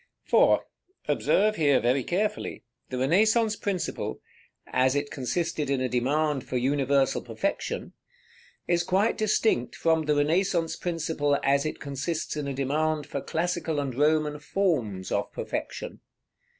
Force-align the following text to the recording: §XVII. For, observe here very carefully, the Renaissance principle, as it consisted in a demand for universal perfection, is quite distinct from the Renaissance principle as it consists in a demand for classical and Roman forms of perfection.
§XVII. 0.25 0.29
For, 0.31 0.65
observe 1.07 1.57
here 1.57 1.79
very 1.79 2.03
carefully, 2.03 2.63
the 2.89 2.97
Renaissance 2.97 3.55
principle, 3.55 4.19
as 4.65 4.95
it 4.95 5.11
consisted 5.11 5.69
in 5.69 5.79
a 5.79 5.87
demand 5.87 6.43
for 6.43 6.57
universal 6.57 7.21
perfection, 7.21 7.93
is 8.67 8.81
quite 8.81 9.15
distinct 9.15 9.75
from 9.75 10.05
the 10.05 10.15
Renaissance 10.15 10.75
principle 10.75 11.37
as 11.43 11.67
it 11.67 11.79
consists 11.79 12.35
in 12.35 12.47
a 12.47 12.53
demand 12.55 13.05
for 13.05 13.21
classical 13.21 13.79
and 13.79 13.93
Roman 13.93 14.39
forms 14.39 15.11
of 15.11 15.31
perfection. 15.31 15.99